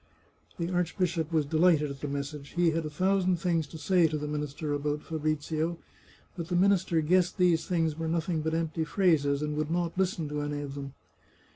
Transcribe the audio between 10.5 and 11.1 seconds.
of them.